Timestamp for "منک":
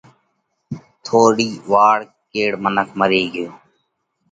2.63-2.89